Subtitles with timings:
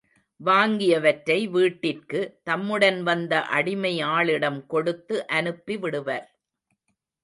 [0.39, 6.27] வாங்கியவற்றை வீட்டிற்கு தம்முடன் வந்த அடிமை ஆளிடம் கொடுத்து அனுப்பி விடுவர்.